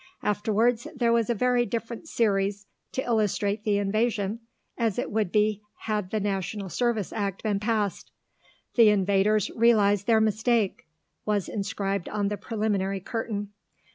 [0.23, 4.39] Afterwards there was a very different series to illustrate the Invasion
[4.75, 8.09] as it would be had the National Service Act been passed.
[8.73, 10.87] "The Invaders realise their Mistake,"
[11.23, 13.49] was inscribed on the preliminary curtain.